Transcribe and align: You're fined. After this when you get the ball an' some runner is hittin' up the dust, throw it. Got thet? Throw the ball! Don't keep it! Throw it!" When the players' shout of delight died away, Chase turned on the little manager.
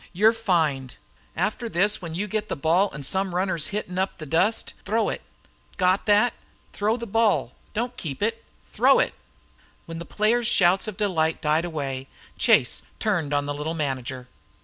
You're 0.13 0.33
fined. 0.33 0.95
After 1.35 1.69
this 1.69 2.01
when 2.01 2.15
you 2.15 2.25
get 2.27 2.49
the 2.49 2.55
ball 2.55 2.89
an' 2.91 3.03
some 3.03 3.35
runner 3.35 3.53
is 3.55 3.67
hittin' 3.67 3.99
up 3.99 4.17
the 4.17 4.25
dust, 4.25 4.73
throw 4.83 5.09
it. 5.09 5.21
Got 5.77 6.07
thet? 6.07 6.33
Throw 6.73 6.97
the 6.97 7.05
ball! 7.05 7.53
Don't 7.75 7.95
keep 7.97 8.23
it! 8.23 8.43
Throw 8.65 8.97
it!" 8.97 9.13
When 9.85 9.99
the 9.99 10.05
players' 10.05 10.47
shout 10.47 10.87
of 10.87 10.97
delight 10.97 11.39
died 11.39 11.65
away, 11.65 12.07
Chase 12.35 12.81
turned 12.99 13.31
on 13.31 13.45
the 13.45 13.53
little 13.53 13.75
manager. 13.75 14.27